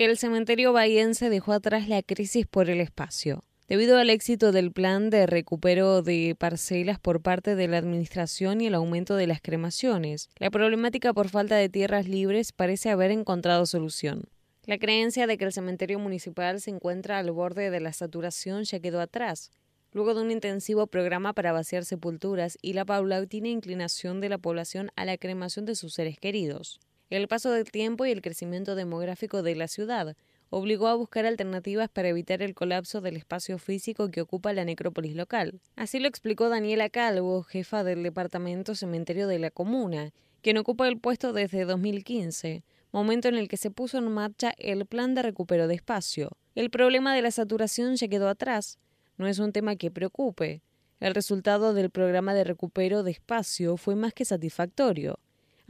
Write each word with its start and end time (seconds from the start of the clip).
El 0.00 0.16
cementerio 0.16 0.72
bahiense 0.72 1.28
dejó 1.28 1.52
atrás 1.52 1.86
la 1.86 2.02
crisis 2.02 2.46
por 2.46 2.70
el 2.70 2.80
espacio. 2.80 3.44
Debido 3.68 3.98
al 3.98 4.08
éxito 4.08 4.50
del 4.50 4.72
plan 4.72 5.10
de 5.10 5.26
recupero 5.26 6.00
de 6.00 6.34
parcelas 6.38 6.98
por 6.98 7.20
parte 7.20 7.54
de 7.54 7.68
la 7.68 7.76
Administración 7.76 8.62
y 8.62 8.68
el 8.68 8.74
aumento 8.76 9.14
de 9.14 9.26
las 9.26 9.42
cremaciones, 9.42 10.30
la 10.38 10.48
problemática 10.50 11.12
por 11.12 11.28
falta 11.28 11.56
de 11.56 11.68
tierras 11.68 12.08
libres 12.08 12.52
parece 12.52 12.88
haber 12.88 13.10
encontrado 13.10 13.66
solución. 13.66 14.30
La 14.64 14.78
creencia 14.78 15.26
de 15.26 15.36
que 15.36 15.44
el 15.44 15.52
cementerio 15.52 15.98
municipal 15.98 16.62
se 16.62 16.70
encuentra 16.70 17.18
al 17.18 17.30
borde 17.30 17.68
de 17.68 17.80
la 17.80 17.92
saturación 17.92 18.64
ya 18.64 18.80
quedó 18.80 19.02
atrás, 19.02 19.50
luego 19.92 20.14
de 20.14 20.22
un 20.22 20.30
intensivo 20.30 20.86
programa 20.86 21.34
para 21.34 21.52
vaciar 21.52 21.84
sepulturas 21.84 22.56
y 22.62 22.72
la 22.72 22.86
paulatina 22.86 23.48
inclinación 23.48 24.22
de 24.22 24.30
la 24.30 24.38
población 24.38 24.92
a 24.96 25.04
la 25.04 25.18
cremación 25.18 25.66
de 25.66 25.74
sus 25.74 25.92
seres 25.92 26.18
queridos. 26.18 26.80
El 27.10 27.26
paso 27.26 27.50
del 27.50 27.72
tiempo 27.72 28.06
y 28.06 28.12
el 28.12 28.22
crecimiento 28.22 28.76
demográfico 28.76 29.42
de 29.42 29.56
la 29.56 29.66
ciudad 29.66 30.16
obligó 30.48 30.86
a 30.86 30.94
buscar 30.94 31.26
alternativas 31.26 31.88
para 31.88 32.08
evitar 32.08 32.40
el 32.40 32.54
colapso 32.54 33.00
del 33.00 33.16
espacio 33.16 33.58
físico 33.58 34.12
que 34.12 34.20
ocupa 34.20 34.52
la 34.52 34.64
necrópolis 34.64 35.16
local. 35.16 35.60
Así 35.74 35.98
lo 35.98 36.06
explicó 36.06 36.48
Daniela 36.48 36.88
Calvo, 36.88 37.42
jefa 37.42 37.82
del 37.82 38.04
Departamento 38.04 38.76
Cementerio 38.76 39.26
de 39.26 39.40
la 39.40 39.50
Comuna, 39.50 40.12
quien 40.40 40.56
ocupa 40.56 40.86
el 40.86 40.98
puesto 40.98 41.32
desde 41.32 41.64
2015, 41.64 42.62
momento 42.92 43.26
en 43.26 43.34
el 43.34 43.48
que 43.48 43.56
se 43.56 43.72
puso 43.72 43.98
en 43.98 44.08
marcha 44.10 44.52
el 44.56 44.86
plan 44.86 45.16
de 45.16 45.22
recupero 45.22 45.66
de 45.66 45.74
espacio. 45.74 46.36
El 46.54 46.70
problema 46.70 47.12
de 47.12 47.22
la 47.22 47.32
saturación 47.32 47.96
ya 47.96 48.06
quedó 48.06 48.28
atrás. 48.28 48.78
No 49.18 49.26
es 49.26 49.40
un 49.40 49.50
tema 49.50 49.74
que 49.74 49.90
preocupe. 49.90 50.62
El 51.00 51.14
resultado 51.14 51.74
del 51.74 51.90
programa 51.90 52.34
de 52.34 52.44
recupero 52.44 53.02
de 53.02 53.10
espacio 53.10 53.76
fue 53.76 53.96
más 53.96 54.14
que 54.14 54.24
satisfactorio. 54.24 55.18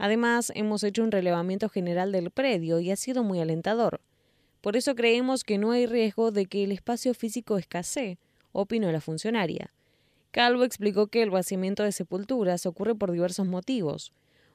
Además, 0.01 0.51
hemos 0.55 0.83
hecho 0.83 1.03
un 1.03 1.11
relevamiento 1.11 1.69
general 1.69 2.11
del 2.11 2.31
predio 2.31 2.79
y 2.79 2.89
ha 2.89 2.95
sido 2.95 3.23
muy 3.23 3.39
alentador. 3.39 4.01
Por 4.59 4.75
eso 4.75 4.95
creemos 4.95 5.43
que 5.43 5.59
no 5.59 5.69
hay 5.69 5.85
riesgo 5.85 6.31
de 6.31 6.47
que 6.47 6.63
el 6.63 6.71
espacio 6.71 7.13
físico 7.13 7.59
escasee, 7.59 8.17
opinó 8.51 8.91
la 8.91 8.99
funcionaria. 8.99 9.71
Calvo 10.31 10.63
explicó 10.63 11.05
que 11.05 11.21
el 11.21 11.29
vaciamiento 11.29 11.83
de 11.83 11.91
sepulturas 11.91 12.65
ocurre 12.65 12.95
por 12.95 13.11
diversos 13.11 13.45
motivos. 13.45 14.11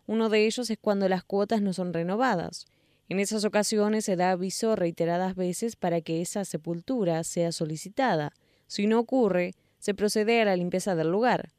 Uno 0.09 0.31
de 0.31 0.47
ellos 0.47 0.69
es 0.69 0.79
cuando 0.81 1.09
las 1.09 1.23
cuotas 1.23 1.63
no 1.63 1.73
son 1.73 1.93
renovadas. 1.93 2.67
En 3.09 3.21
esas 3.21 3.45
ocasiones 3.45 4.05
se 4.05 4.17
da 4.17 4.33
aviso 4.33 4.75
reiteradas 4.75 5.37
veces 5.37 5.77
para 5.77 6.01
que 6.01 6.23
esa 6.23 6.45
sepultura 6.45 7.23
sea 7.23 7.53
solicitada. 7.53 8.33
Si 8.67 8.89
no 8.89 8.99
ocurre, 8.99 9.55
se 9.79 9.95
procede 9.95 10.43
a 10.43 10.45
la 10.45 10.57
limpieza 10.57 10.97
del 10.97 11.13
lugar. 11.13 11.51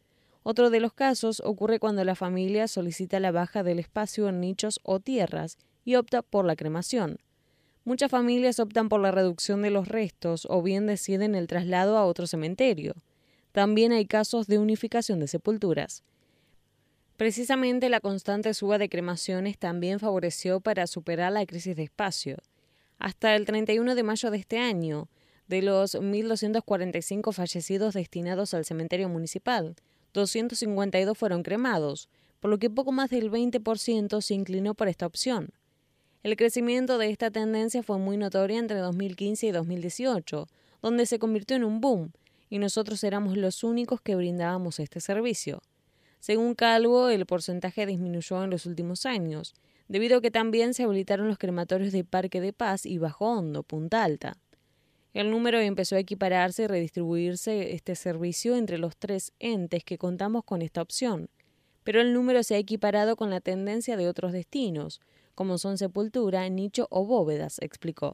Otro 0.50 0.70
de 0.70 0.80
los 0.80 0.94
casos 0.94 1.42
ocurre 1.44 1.78
cuando 1.78 2.06
la 2.06 2.16
familia 2.16 2.70
solicita 2.70 3.20
la 3.20 3.34
baja 3.34 3.64
del 3.64 3.80
espacio 3.80 4.30
en 4.30 4.40
nichos 4.40 4.80
o 4.84 5.02
tierras 5.02 5.58
y 5.84 5.95
opta 5.95 6.22
por 6.22 6.45
la 6.45 6.56
cremación. 6.56 7.17
Muchas 7.84 8.09
familias 8.09 8.62
optan 8.62 8.88
por 8.88 9.02
la 9.02 9.12
reducción 9.12 9.62
de 9.62 9.72
los 9.72 9.89
restos 9.89 10.48
o 10.50 10.62
bien 10.62 10.88
deciden 10.88 11.36
el 11.36 11.48
traslado 11.48 11.98
a 11.98 12.06
otro 12.06 12.28
cementerio. 12.28 12.94
También 13.52 13.92
hay 13.92 14.06
casos 14.06 14.48
de 14.48 14.58
unificación 14.58 15.20
de 15.20 15.28
sepulturas. 15.28 16.06
Precisamente 17.17 17.89
la 17.89 18.00
constante 18.00 18.54
suba 18.54 18.78
de 18.78 18.88
cremaciones 18.88 19.58
también 19.58 20.00
favoreció 20.00 20.61
para 20.61 20.88
superar 20.88 21.34
la 21.34 21.45
crisis 21.45 21.76
de 21.76 21.84
espacio. 21.84 22.38
Hasta 23.00 23.36
el 23.36 23.44
31 23.44 23.95
de 23.95 24.04
mayo 24.04 24.32
de 24.32 24.38
este 24.38 24.59
año, 24.59 25.09
de 25.50 25.61
los 25.61 25.95
1.245 25.95 27.34
fallecidos 27.34 27.95
destinados 27.95 28.54
al 28.54 28.64
cementerio 28.64 29.09
municipal, 29.09 29.76
252 30.14 31.18
fueron 31.18 31.44
cremados, 31.44 32.10
por 32.40 32.52
lo 32.52 32.60
que 32.60 32.70
poco 32.70 32.92
más 32.92 33.10
del 33.10 33.32
20% 33.32 34.22
se 34.22 34.34
inclinó 34.34 34.74
por 34.74 34.88
esta 34.88 35.06
opción. 35.06 35.52
El 36.24 36.36
crecimiento 36.36 36.98
de 36.98 37.10
esta 37.10 37.32
tendencia 37.32 37.84
fue 37.84 37.98
muy 38.00 38.18
notoria 38.18 38.60
entre 38.60 38.80
2015 38.80 39.48
y 39.48 39.52
2018, 39.52 40.48
donde 40.82 41.06
se 41.06 41.20
convirtió 41.20 41.56
en 41.56 41.64
un 41.64 41.80
boom, 41.80 42.12
y 42.50 42.60
nosotros 42.60 43.04
éramos 43.04 43.38
los 43.38 43.64
únicos 43.64 44.02
que 44.02 44.16
brindábamos 44.16 44.80
este 44.80 45.00
servicio. 45.00 45.62
Según 46.20 46.56
Calvo, 46.56 47.10
el 47.10 47.26
porcentaje 47.26 47.86
disminuyó 47.86 48.44
en 48.44 48.50
los 48.50 48.66
últimos 48.66 49.06
años, 49.06 49.54
debido 49.88 50.17
a 50.17 50.22
que 50.22 50.32
también 50.32 50.73
se 50.73 50.84
habilitaron 50.84 51.28
los 51.28 51.38
crematorios 51.38 51.94
de 51.94 52.04
Parque 52.04 52.42
de 52.42 52.54
Paz 52.54 52.86
y 52.86 52.98
Bajo 52.98 53.26
Hondo, 53.26 53.64
Punta 53.64 54.04
Alta. 54.04 54.38
El 55.17 55.32
número 55.32 55.60
empezó 55.60 55.95
a 55.95 56.00
equipararse 56.00 56.61
y 56.61 56.67
redistribuirse 56.67 57.73
este 57.73 57.95
servicio 57.95 58.55
entre 58.55 58.78
los 58.78 58.95
tres 58.95 59.33
entes 59.39 59.83
que 59.83 59.98
contamos 59.98 60.44
con 60.44 60.61
esta 60.61 60.80
opción, 60.80 61.32
pero 61.83 62.02
el 62.02 62.14
número 62.14 62.44
se 62.44 62.54
ha 62.54 62.60
equiparado 62.60 63.16
con 63.16 63.32
la 63.32 63.42
tendencia 63.42 63.98
de 63.98 64.08
otros 64.08 64.32
destinos, 64.32 65.02
como 65.33 65.58
son 65.58 65.80
sepultura, 65.80 66.48
nicho 66.50 66.86
o 66.92 67.04
bóvedas, 67.04 67.58
explicó. 67.64 68.14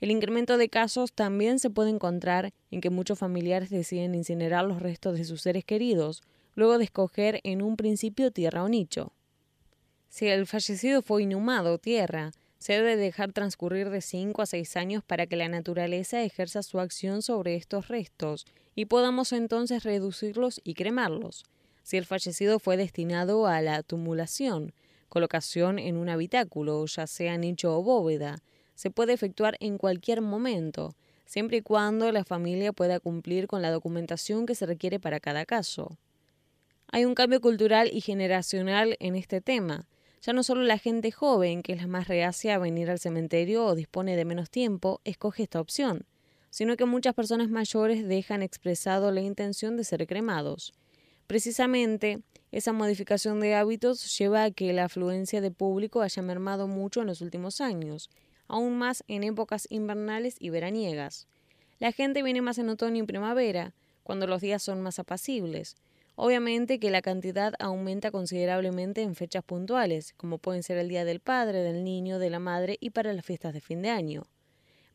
El 0.00 0.12
incremento 0.12 0.56
de 0.56 0.68
casos 0.68 1.12
también 1.12 1.58
se 1.58 1.68
puede 1.68 1.90
encontrar 1.90 2.52
en 2.70 2.80
que 2.80 2.90
muchos 2.90 3.18
familiares 3.18 3.68
deciden 3.68 4.14
incinerar 4.14 4.64
los 4.64 4.80
restos 4.80 5.18
de 5.18 5.24
sus 5.24 5.42
seres 5.42 5.64
queridos, 5.64 6.22
luego 6.54 6.78
de 6.78 6.84
escoger 6.84 7.40
en 7.42 7.60
un 7.60 7.76
principio 7.76 8.30
tierra 8.30 8.62
o 8.62 8.68
nicho. 8.68 9.12
Si 10.08 10.28
el 10.28 10.46
fallecido 10.46 11.02
fue 11.02 11.24
inhumado 11.24 11.78
tierra, 11.78 12.30
se 12.60 12.74
debe 12.74 12.96
dejar 12.96 13.32
transcurrir 13.32 13.88
de 13.88 14.02
5 14.02 14.42
a 14.42 14.46
6 14.46 14.76
años 14.76 15.02
para 15.02 15.26
que 15.26 15.36
la 15.36 15.48
naturaleza 15.48 16.22
ejerza 16.22 16.62
su 16.62 16.78
acción 16.78 17.22
sobre 17.22 17.56
estos 17.56 17.88
restos 17.88 18.46
y 18.76 18.84
podamos 18.84 19.32
entonces 19.32 19.82
reducirlos 19.82 20.60
y 20.62 20.74
cremarlos. 20.74 21.44
Si 21.82 21.96
el 21.96 22.04
fallecido 22.04 22.58
fue 22.58 22.76
destinado 22.76 23.46
a 23.46 23.62
la 23.62 23.82
tumulación, 23.82 24.74
colocación 25.08 25.78
en 25.78 25.96
un 25.96 26.10
habitáculo, 26.10 26.84
ya 26.84 27.06
sea 27.06 27.38
nicho 27.38 27.76
o 27.76 27.82
bóveda, 27.82 28.42
se 28.74 28.90
puede 28.90 29.14
efectuar 29.14 29.56
en 29.60 29.78
cualquier 29.78 30.20
momento, 30.20 30.94
siempre 31.24 31.58
y 31.58 31.62
cuando 31.62 32.12
la 32.12 32.24
familia 32.24 32.72
pueda 32.72 33.00
cumplir 33.00 33.46
con 33.46 33.62
la 33.62 33.70
documentación 33.70 34.44
que 34.44 34.54
se 34.54 34.66
requiere 34.66 35.00
para 35.00 35.18
cada 35.18 35.46
caso. 35.46 35.96
Hay 36.92 37.06
un 37.06 37.14
cambio 37.14 37.40
cultural 37.40 37.88
y 37.90 38.02
generacional 38.02 38.96
en 39.00 39.16
este 39.16 39.40
tema. 39.40 39.86
Ya 40.22 40.34
no 40.34 40.42
solo 40.42 40.62
la 40.62 40.76
gente 40.76 41.10
joven, 41.10 41.62
que 41.62 41.72
es 41.72 41.80
la 41.80 41.86
más 41.86 42.06
reacia 42.06 42.54
a 42.54 42.58
venir 42.58 42.90
al 42.90 42.98
cementerio 42.98 43.64
o 43.64 43.74
dispone 43.74 44.16
de 44.16 44.26
menos 44.26 44.50
tiempo, 44.50 45.00
escoge 45.04 45.44
esta 45.44 45.60
opción, 45.60 46.04
sino 46.50 46.76
que 46.76 46.84
muchas 46.84 47.14
personas 47.14 47.48
mayores 47.48 48.06
dejan 48.06 48.42
expresado 48.42 49.12
la 49.12 49.22
intención 49.22 49.76
de 49.78 49.84
ser 49.84 50.06
cremados. 50.06 50.74
Precisamente, 51.26 52.22
esa 52.52 52.72
modificación 52.72 53.40
de 53.40 53.54
hábitos 53.54 54.18
lleva 54.18 54.44
a 54.44 54.50
que 54.50 54.72
la 54.72 54.84
afluencia 54.84 55.40
de 55.40 55.52
público 55.52 56.02
haya 56.02 56.22
mermado 56.22 56.66
mucho 56.66 57.00
en 57.00 57.06
los 57.06 57.22
últimos 57.22 57.60
años, 57.60 58.10
aún 58.48 58.76
más 58.76 59.04
en 59.08 59.22
épocas 59.22 59.68
invernales 59.70 60.36
y 60.38 60.50
veraniegas. 60.50 61.28
La 61.78 61.92
gente 61.92 62.22
viene 62.22 62.42
más 62.42 62.58
en 62.58 62.68
otoño 62.68 63.02
y 63.02 63.06
primavera, 63.06 63.72
cuando 64.02 64.26
los 64.26 64.40
días 64.40 64.62
son 64.62 64.82
más 64.82 64.98
apacibles, 64.98 65.76
Obviamente 66.22 66.78
que 66.78 66.90
la 66.90 67.00
cantidad 67.00 67.54
aumenta 67.58 68.10
considerablemente 68.10 69.00
en 69.00 69.14
fechas 69.14 69.42
puntuales, 69.42 70.12
como 70.18 70.36
pueden 70.36 70.62
ser 70.62 70.76
el 70.76 70.90
Día 70.90 71.06
del 71.06 71.20
Padre, 71.20 71.62
del 71.62 71.82
Niño, 71.82 72.18
de 72.18 72.28
la 72.28 72.38
Madre 72.38 72.76
y 72.78 72.90
para 72.90 73.14
las 73.14 73.24
fiestas 73.24 73.54
de 73.54 73.62
fin 73.62 73.80
de 73.80 73.88
año. 73.88 74.24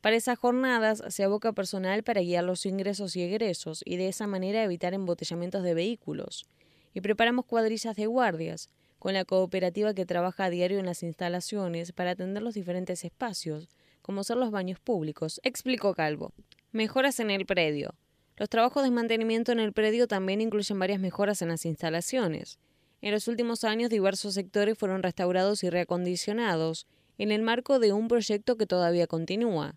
Para 0.02 0.18
esas 0.18 0.38
jornadas 0.38 1.02
se 1.08 1.24
aboca 1.24 1.52
personal 1.52 2.04
para 2.04 2.22
guiar 2.22 2.44
los 2.44 2.68
ingresos 2.68 3.16
y 3.16 3.24
egresos 3.24 3.82
y 3.86 3.98
de 3.98 4.08
esa 4.08 4.28
manera 4.28 4.64
evitar 4.64 4.94
embotellamientos 4.94 5.64
de 5.64 5.74
vehículos. 5.74 6.46
Y 6.94 7.02
preparamos 7.02 7.46
cuadrillas 7.46 7.96
de 7.96 8.06
guardias, 8.06 8.70
con 9.00 9.16
la 9.16 9.26
cooperativa 9.26 9.96
que 9.96 10.06
trabaja 10.06 10.44
a 10.44 10.52
diario 10.52 10.78
en 10.78 10.86
las 10.86 11.02
instalaciones 11.02 11.92
para 11.92 12.12
atender 12.12 12.44
los 12.44 12.54
diferentes 12.54 13.04
espacios, 13.04 13.68
como 14.04 14.24
ser 14.24 14.38
los 14.38 14.52
baños 14.52 14.80
públicos, 14.80 15.42
explicó 15.42 15.96
Calvo. 15.96 16.34
Mejoras 16.72 17.20
en 17.20 17.32
el 17.32 17.48
predio. 17.48 17.96
Los 18.38 18.50
trabajos 18.50 18.84
de 18.84 18.92
mantenimiento 18.92 19.52
en 19.52 19.60
el 19.60 19.72
predio 19.72 20.08
también 20.08 20.42
incluyen 20.42 20.78
varias 20.78 21.00
mejoras 21.00 21.42
en 21.42 21.50
las 21.50 21.66
instalaciones. 21.66 22.60
En 23.02 23.12
los 23.12 23.28
últimos 23.28 23.64
años 23.64 23.90
diversos 23.90 24.34
sectores 24.34 24.78
fueron 24.78 25.04
restaurados 25.04 25.64
y 25.64 25.70
reacondicionados, 25.70 26.88
en 27.18 27.32
el 27.32 27.42
marco 27.42 27.80
de 27.80 27.94
un 27.94 28.08
proyecto 28.08 28.58
que 28.58 28.66
todavía 28.66 29.08
continúa. 29.08 29.76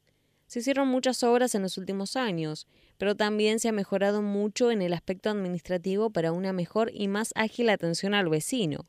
Se 0.48 0.60
hicieron 0.60 0.88
muchas 0.88 1.22
obras 1.22 1.54
en 1.54 1.62
los 1.62 1.78
últimos 1.78 2.16
años, 2.16 2.66
pero 2.96 3.14
también 3.14 3.60
se 3.60 3.68
ha 3.68 3.72
mejorado 3.72 4.22
mucho 4.22 4.70
en 4.70 4.82
el 4.82 4.92
aspecto 4.92 5.30
administrativo 5.30 6.10
para 6.10 6.32
una 6.32 6.52
mejor 6.52 6.90
y 6.92 7.06
más 7.06 7.32
ágil 7.36 7.68
atención 7.68 8.14
al 8.14 8.28
vecino. 8.28 8.86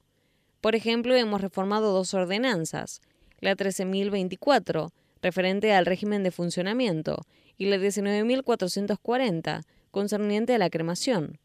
Por 0.61 0.75
ejemplo, 0.75 1.15
hemos 1.15 1.41
reformado 1.41 1.93
dos 1.93 2.13
ordenanzas, 2.13 3.01
la 3.39 3.55
13.024, 3.55 4.91
referente 5.21 5.73
al 5.73 5.85
régimen 5.85 6.23
de 6.23 6.31
funcionamiento, 6.31 7.21
y 7.59 7.65
la 7.65 7.77
19.440, 7.77 9.61
concerniente 9.91 10.55
a 10.55 10.57
la 10.57 10.71
cremación. 10.71 11.37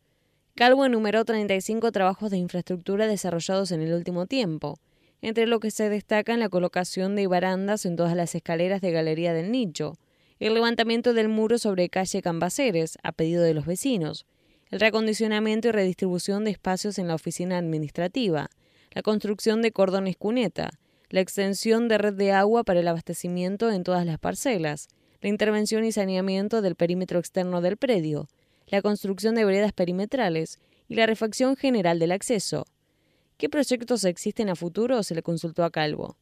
Calvo 0.54 0.86
enumeró 0.86 1.24
35 1.24 1.90
trabajos 1.90 2.30
de 2.30 2.38
infraestructura 2.38 3.08
desarrollados 3.08 3.72
en 3.72 3.82
el 3.82 3.92
último 3.92 4.24
tiempo, 4.26 4.78
entre 5.20 5.46
lo 5.46 5.58
que 5.58 5.72
se 5.72 5.88
destacan 5.88 6.38
la 6.38 6.48
colocación 6.48 7.16
de 7.16 7.26
barandas 7.26 7.84
en 7.84 7.96
todas 7.96 8.14
las 8.14 8.34
escaleras 8.34 8.80
de 8.80 8.92
galería 8.92 9.34
del 9.34 9.50
nicho, 9.50 9.98
el 10.38 10.54
levantamiento 10.54 11.14
del 11.14 11.28
muro 11.28 11.58
sobre 11.58 11.88
calle 11.88 12.22
Cambaceres, 12.22 12.96
a 13.02 13.10
pedido 13.10 13.42
de 13.42 13.54
los 13.54 13.66
vecinos, 13.66 14.24
el 14.70 14.78
reacondicionamiento 14.78 15.68
y 15.68 15.72
redistribución 15.72 16.44
de 16.44 16.52
espacios 16.52 16.98
en 16.98 17.08
la 17.08 17.16
oficina 17.16 17.58
administrativa, 17.58 18.50
la 18.92 19.02
construcción 19.02 19.62
de 19.62 19.72
cordones 19.72 20.16
cuneta, 20.16 20.70
la 21.10 21.20
extensión 21.20 21.88
de 21.88 21.98
red 21.98 22.14
de 22.14 22.30
agua 22.30 22.62
para 22.62 22.80
el 22.80 22.88
abastecimiento 22.88 23.72
en 23.72 23.82
todas 23.82 24.06
las 24.06 24.18
parcelas, 24.18 24.88
la 25.24 25.30
intervención 25.30 25.86
y 25.86 25.90
saneamiento 25.90 26.60
del 26.60 26.74
perímetro 26.74 27.18
externo 27.18 27.62
del 27.62 27.78
predio, 27.78 28.28
la 28.66 28.82
construcción 28.82 29.34
de 29.34 29.46
veredas 29.46 29.72
perimetrales 29.72 30.58
y 30.86 30.96
la 30.96 31.06
refacción 31.06 31.56
general 31.56 31.98
del 31.98 32.12
acceso. 32.12 32.66
¿Qué 33.38 33.48
proyectos 33.48 34.04
existen 34.04 34.50
a 34.50 34.54
futuro? 34.54 35.02
se 35.02 35.14
le 35.14 35.22
consultó 35.22 35.64
a 35.64 35.70
Calvo. 35.70 36.18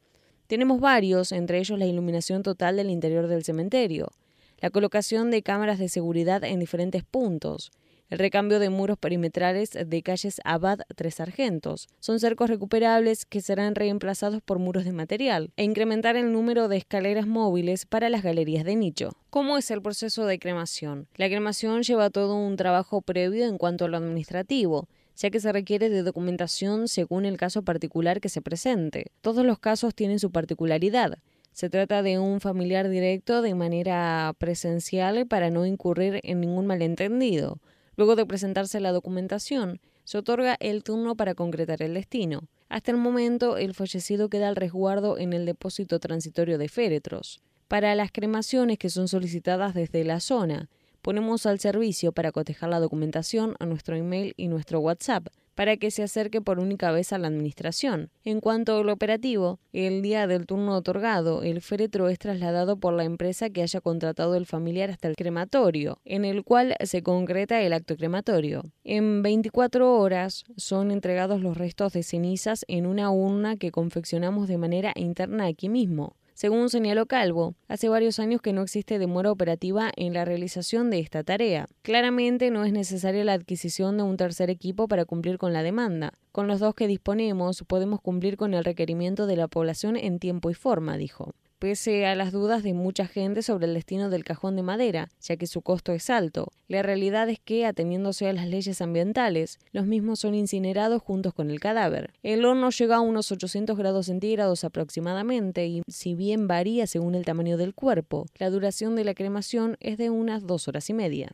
Tenemos 0.46 0.78
varios, 0.78 1.32
entre 1.32 1.58
ellos 1.58 1.81
la 1.81 1.87
iluminación 1.87 2.44
total 2.44 2.76
del 2.76 2.90
interior 2.90 3.26
del 3.26 3.43
cementerio, 3.43 4.12
la 4.60 4.70
colocación 4.70 5.32
de 5.32 5.43
cámaras 5.43 5.81
de 5.81 5.88
seguridad 5.88 6.44
en 6.44 6.60
diferentes 6.60 7.02
puntos, 7.02 7.72
el 8.12 8.19
recambio 8.19 8.59
de 8.59 8.69
muros 8.69 8.99
perimetrales 8.99 9.70
de 9.70 10.03
calles 10.03 10.38
Abad 10.44 10.81
Tres 10.97 11.14
Sargentos. 11.14 11.88
Son 11.99 12.20
cercos 12.20 12.50
recuperables 12.50 13.25
que 13.25 13.41
serán 13.41 13.75
reemplazados 13.75 14.43
por 14.43 14.59
muros 14.59 14.85
de 14.85 14.93
material 14.93 15.50
e 15.56 15.64
incrementar 15.64 16.17
el 16.17 16.31
número 16.31 16.69
de 16.69 16.76
escaleras 16.76 17.26
móviles 17.26 17.87
para 17.87 18.11
las 18.11 18.23
galerías 18.23 18.67
de 18.67 18.76
nicho. 18.76 19.17
¿Cómo 19.31 19.56
es 19.56 19.70
el 19.70 19.81
proceso 19.81 20.26
de 20.26 20.38
cremación? 20.38 21.09
La 21.17 21.29
cremación 21.29 21.85
lleva 21.85 22.11
todo 22.11 22.37
un 22.37 22.56
trabajo 22.56 23.00
previo 23.00 23.47
en 23.47 23.56
cuanto 23.56 23.87
a 23.87 23.88
lo 23.88 23.97
administrativo 23.97 24.88
ya 25.17 25.31
que 25.31 25.41
se 25.41 25.53
requiere 25.53 25.88
de 25.88 26.03
documentación 26.03 26.88
según 26.88 27.25
el 27.25 27.38
caso 27.38 27.62
particular 27.62 28.20
que 28.20 28.29
se 28.29 28.43
presente. 28.43 29.12
Todos 29.23 29.47
los 29.47 29.59
casos 29.59 29.94
tienen 29.94 30.19
su 30.19 30.31
particularidad. 30.31 31.19
Se 31.53 31.69
trata 31.69 32.03
de 32.03 32.19
un 32.19 32.41
familiar 32.41 32.88
directo 32.88 33.43
de 33.43 33.55
manera 33.55 34.35
presencial 34.38 35.26
para 35.26 35.50
no 35.50 35.67
incurrir 35.67 36.20
en 36.23 36.41
ningún 36.41 36.67
malentendido. 36.67 37.59
Luego 38.02 38.16
de 38.16 38.26
presentarse 38.26 38.81
la 38.81 38.90
documentación, 38.90 39.81
se 40.02 40.19
otorga 40.19 40.56
el 40.58 40.82
turno 40.82 41.14
para 41.14 41.37
concretar 41.37 41.82
el 41.82 41.94
destino. 41.94 42.49
Hasta 42.69 42.90
el 42.90 42.96
momento, 42.96 43.58
el 43.58 43.75
fallecido 43.75 44.28
queda 44.28 44.49
al 44.49 44.56
resguardo 44.56 45.19
en 45.19 45.32
el 45.32 45.46
depósito 45.46 46.00
transitorio 46.00 46.58
de 46.58 46.69
féretros. 46.69 47.40
Para 47.69 47.94
las 47.94 48.10
cremaciones 48.10 48.78
que 48.78 48.90
son 48.90 49.06
solicitadas 49.06 49.72
desde 49.75 50.02
la 50.02 50.19
zona, 50.19 50.69
ponemos 51.00 51.46
al 51.46 51.60
servicio 51.60 52.10
para 52.10 52.32
cotejar 52.32 52.70
la 52.70 52.81
documentación 52.81 53.54
a 53.60 53.66
nuestro 53.66 53.94
email 53.94 54.34
y 54.37 54.49
nuestro 54.49 54.81
WhatsApp 54.81 55.28
para 55.54 55.76
que 55.76 55.90
se 55.90 56.02
acerque 56.02 56.40
por 56.40 56.58
única 56.58 56.93
vez 56.93 57.12
a 57.12 57.19
la 57.19 57.28
administración. 57.28 58.10
En 58.25 58.40
cuanto 58.40 58.78
al 58.78 58.88
operativo, 58.88 59.60
el 59.72 60.02
día 60.02 60.26
del 60.26 60.46
turno 60.46 60.76
otorgado, 60.76 61.43
el 61.43 61.60
féretro 61.60 62.08
es 62.08 62.19
trasladado 62.19 62.78
por 62.78 62.94
la 62.94 63.04
empresa 63.04 63.50
que 63.50 63.62
haya 63.62 63.81
contratado 63.81 64.34
el 64.34 64.46
familiar 64.46 64.90
hasta 64.90 65.08
el 65.08 65.16
crematorio, 65.16 65.99
en 66.04 66.25
el 66.25 66.44
cual 66.44 66.76
se 66.81 67.02
concreta 67.02 67.60
el 67.60 67.72
acto 67.72 67.96
crematorio. 67.96 68.62
En 68.84 69.22
24 69.22 69.99
horas 69.99 70.44
son 70.56 70.90
entregados 70.90 71.40
los 71.40 71.56
restos 71.56 71.93
de 71.93 72.02
cenizas 72.02 72.64
en 72.69 72.87
una 72.87 73.10
urna 73.10 73.56
que 73.56 73.70
confeccionamos 73.70 74.49
de 74.49 74.58
manera 74.58 74.93
interna 74.96 75.46
aquí 75.46 75.69
mismo. 75.69 76.16
Según 76.42 76.70
señaló 76.70 77.06
Calvo, 77.06 77.54
hace 77.68 77.88
varios 77.88 78.18
años 78.18 78.42
que 78.42 78.52
no 78.52 78.62
existe 78.62 78.98
demora 78.98 79.30
operativa 79.30 79.92
en 79.94 80.12
la 80.12 80.24
realización 80.24 80.90
de 80.90 80.98
esta 80.98 81.22
tarea. 81.22 81.68
Claramente 81.82 82.50
no 82.50 82.64
es 82.64 82.72
necesaria 82.72 83.22
la 83.22 83.34
adquisición 83.34 83.96
de 83.96 84.02
un 84.02 84.16
tercer 84.16 84.50
equipo 84.50 84.88
para 84.88 85.04
cumplir 85.04 85.38
con 85.38 85.52
la 85.52 85.62
demanda. 85.62 86.14
Con 86.32 86.48
los 86.48 86.58
dos 86.58 86.74
que 86.74 86.88
disponemos 86.88 87.62
podemos 87.68 88.00
cumplir 88.00 88.36
con 88.36 88.54
el 88.54 88.64
requerimiento 88.64 89.28
de 89.28 89.36
la 89.36 89.46
población 89.46 89.96
en 89.96 90.18
tiempo 90.18 90.50
y 90.50 90.54
forma, 90.54 90.96
dijo 90.96 91.32
pese 91.62 92.06
a 92.06 92.17
las 92.17 92.32
dudas 92.32 92.64
de 92.64 92.75
mucha 92.75 93.06
gente 93.06 93.41
sobre 93.41 93.67
el 93.67 93.75
destino 93.75 94.11
del 94.11 94.25
cajón 94.25 94.56
de 94.56 94.64
madera, 94.64 95.11
ya 95.20 95.37
que 95.37 95.47
su 95.47 95.62
costo 95.62 95.93
es 95.93 96.11
alto. 96.11 96.50
La 96.67 96.82
realidad 96.82 97.29
es 97.29 97.38
que, 97.38 97.67
ateniéndose 97.67 98.29
a 98.29 98.32
las 98.32 98.49
leyes 98.49 98.82
ambientales, 98.82 99.61
los 99.70 99.87
mismos 99.87 100.19
son 100.19 100.35
incinerados 100.35 101.00
juntos 101.00 101.32
con 101.35 101.53
el 101.53 101.61
cadáver. 101.61 102.14
El 102.25 102.44
horno 102.44 102.70
llega 102.70 102.97
a 102.97 103.00
unos 103.00 103.31
800 103.31 103.79
grados 103.79 104.06
centígrados 104.06 104.64
aproximadamente 104.64 105.64
y, 105.69 105.82
si 105.87 106.17
bien 106.17 106.49
varía 106.49 106.88
según 106.88 107.14
el 107.14 107.25
tamaño 107.25 107.56
del 107.56 107.75
cuerpo, 107.75 108.26
la 108.38 108.50
duración 108.50 108.97
de 108.97 109.05
la 109.05 109.14
cremación 109.14 109.76
es 109.79 109.99
de 109.99 110.11
unas 110.11 110.44
dos 110.44 110.67
horas 110.67 110.91
y 110.91 110.94
media. 110.94 111.31